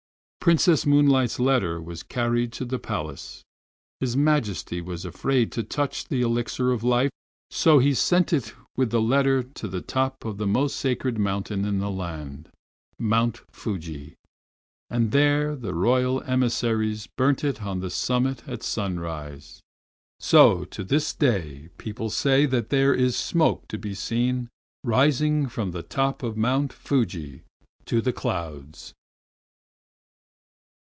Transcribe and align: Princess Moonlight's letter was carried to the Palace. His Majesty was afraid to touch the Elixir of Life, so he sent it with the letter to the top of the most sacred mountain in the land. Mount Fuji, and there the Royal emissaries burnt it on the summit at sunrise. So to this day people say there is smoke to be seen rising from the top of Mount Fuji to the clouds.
Princess 0.43 0.87
Moonlight's 0.87 1.39
letter 1.39 1.79
was 1.79 2.01
carried 2.01 2.51
to 2.51 2.65
the 2.65 2.79
Palace. 2.79 3.43
His 3.99 4.17
Majesty 4.17 4.81
was 4.81 5.05
afraid 5.05 5.51
to 5.51 5.61
touch 5.61 6.07
the 6.07 6.21
Elixir 6.21 6.71
of 6.71 6.83
Life, 6.83 7.11
so 7.51 7.77
he 7.77 7.93
sent 7.93 8.33
it 8.33 8.51
with 8.75 8.89
the 8.89 8.99
letter 8.99 9.43
to 9.43 9.67
the 9.67 9.81
top 9.81 10.25
of 10.25 10.39
the 10.39 10.47
most 10.47 10.77
sacred 10.77 11.19
mountain 11.19 11.63
in 11.63 11.77
the 11.77 11.91
land. 11.91 12.49
Mount 12.97 13.37
Fuji, 13.51 14.15
and 14.89 15.11
there 15.11 15.55
the 15.55 15.75
Royal 15.75 16.23
emissaries 16.23 17.05
burnt 17.17 17.43
it 17.43 17.61
on 17.61 17.79
the 17.79 17.91
summit 17.91 18.41
at 18.49 18.63
sunrise. 18.63 19.61
So 20.19 20.65
to 20.65 20.83
this 20.83 21.13
day 21.13 21.69
people 21.77 22.09
say 22.09 22.47
there 22.47 22.95
is 22.95 23.15
smoke 23.15 23.67
to 23.67 23.77
be 23.77 23.93
seen 23.93 24.49
rising 24.83 25.47
from 25.49 25.69
the 25.69 25.83
top 25.83 26.23
of 26.23 26.35
Mount 26.35 26.73
Fuji 26.73 27.43
to 27.85 28.01
the 28.01 28.11
clouds. 28.11 28.95